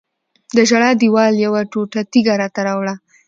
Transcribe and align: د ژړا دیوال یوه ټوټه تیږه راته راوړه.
د 0.55 0.57
ژړا 0.69 0.91
دیوال 1.01 1.33
یوه 1.45 1.61
ټوټه 1.71 2.01
تیږه 2.11 2.33
راته 2.41 2.61
راوړه. 2.67 2.93